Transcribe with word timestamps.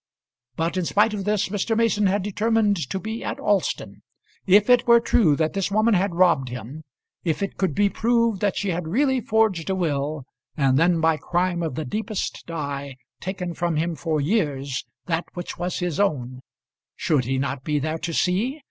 But 0.55 0.77
in 0.77 0.85
spite 0.85 1.13
of 1.13 1.25
this 1.25 1.49
Mr. 1.49 1.77
Mason 1.77 2.07
had 2.07 2.23
determined 2.23 2.89
to 2.89 2.97
be 2.99 3.23
at 3.23 3.39
Alston. 3.39 4.01
If 4.47 4.67
it 4.67 4.87
were 4.87 4.99
true 4.99 5.35
that 5.35 5.53
this 5.53 5.69
woman 5.69 5.93
had 5.93 6.15
robbed 6.15 6.49
him; 6.49 6.81
if 7.23 7.43
it 7.43 7.55
could 7.55 7.75
be 7.75 7.87
proved 7.87 8.41
that 8.41 8.57
she 8.57 8.69
had 8.69 8.87
really 8.87 9.21
forged 9.21 9.69
a 9.69 9.75
will, 9.75 10.23
and 10.57 10.75
then 10.79 11.01
by 11.01 11.17
crime 11.17 11.61
of 11.61 11.75
the 11.75 11.85
deepest 11.85 12.45
dye 12.47 12.95
taken 13.19 13.53
from 13.53 13.75
him 13.75 13.93
for 13.95 14.19
years 14.19 14.85
that 15.05 15.25
which 15.35 15.59
was 15.59 15.77
his 15.77 15.99
own, 15.99 16.41
should 16.95 17.25
he 17.25 17.37
not 17.37 17.63
be 17.63 17.77
there 17.77 17.99
to 17.99 18.11
see? 18.11 18.59